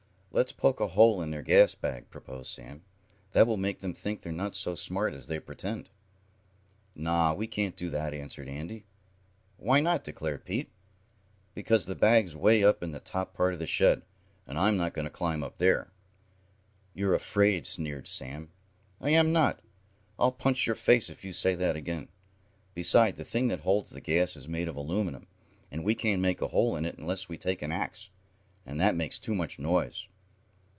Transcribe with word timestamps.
"Let's 0.33 0.53
poke 0.53 0.79
a 0.79 0.87
hole 0.87 1.21
in 1.21 1.29
their 1.31 1.41
gas 1.41 1.75
bag," 1.75 2.09
proposed 2.09 2.51
Sam. 2.55 2.83
"That 3.33 3.45
will 3.47 3.57
make 3.57 3.79
them 3.79 3.93
think 3.93 4.21
they're 4.21 4.31
not 4.31 4.55
so 4.55 4.75
smart 4.75 5.13
as 5.13 5.27
they 5.27 5.41
pretend." 5.41 5.89
"Naw, 6.95 7.33
we 7.33 7.47
can't 7.47 7.75
do 7.75 7.89
that," 7.89 8.13
answered 8.13 8.47
Andy. 8.47 8.85
"Why 9.57 9.81
not?" 9.81 10.05
declared 10.05 10.45
Pete. 10.45 10.69
"Because 11.53 11.85
the 11.85 11.95
bag's 11.97 12.33
away 12.33 12.63
up 12.63 12.81
in 12.81 12.93
the 12.93 13.01
top 13.01 13.33
part 13.33 13.51
of 13.51 13.59
the 13.59 13.67
shed, 13.67 14.03
and 14.47 14.57
I'm 14.57 14.77
not 14.77 14.93
going 14.93 15.03
to 15.03 15.09
climb 15.11 15.43
up 15.43 15.57
there." 15.57 15.91
"You're 16.93 17.13
afraid," 17.13 17.67
sneered 17.67 18.07
Sam. 18.07 18.51
"I 19.01 19.09
am 19.09 19.33
not! 19.33 19.59
I'll 20.17 20.31
punch 20.31 20.65
your 20.65 20.77
face 20.77 21.09
if 21.09 21.25
you 21.25 21.33
say 21.33 21.55
that 21.55 21.75
again! 21.75 22.07
Besides 22.73 23.17
the 23.17 23.25
thing 23.25 23.49
that 23.49 23.59
holds 23.59 23.89
the 23.89 23.99
gas 23.99 24.37
is 24.37 24.47
made 24.47 24.69
of 24.69 24.77
aluminum, 24.77 25.27
and 25.69 25.83
we 25.83 25.93
can't 25.93 26.21
make 26.21 26.39
a 26.41 26.47
hole 26.47 26.77
in 26.77 26.85
it 26.85 26.97
unless 26.97 27.27
we 27.27 27.37
take 27.37 27.61
an 27.61 27.73
axe, 27.73 28.09
and 28.65 28.79
that 28.79 28.95
makes 28.95 29.19
too 29.19 29.35
much 29.35 29.59
noise." 29.59 30.07